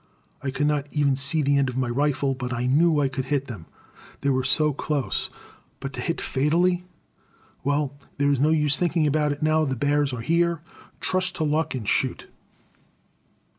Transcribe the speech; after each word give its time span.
I 0.41 0.49
could 0.49 0.65
not 0.65 0.87
even 0.89 1.15
see 1.15 1.43
the 1.43 1.57
end 1.59 1.69
of 1.69 1.77
my 1.77 1.87
rifle; 1.87 2.33
but 2.33 2.51
I 2.51 2.65
knew 2.65 2.99
I 2.99 3.07
could 3.07 3.25
hit 3.25 3.45
them, 3.45 3.67
they 4.21 4.31
were 4.31 4.43
so 4.43 4.73
close. 4.73 5.29
But 5.79 5.93
to 5.93 6.01
hit 6.01 6.19
fatally? 6.19 6.85
Well, 7.63 7.93
there 8.17 8.31
is 8.31 8.39
no 8.39 8.49
use 8.49 8.75
thinking 8.75 9.05
about 9.05 9.31
it 9.31 9.43
now 9.43 9.63
the 9.63 9.75
bears 9.75 10.11
are 10.11 10.21
here. 10.21 10.61
Trust 11.01 11.35
to 11.35 11.43
luck 11.43 11.75
and 11.75 11.87
shoot! 11.87 12.25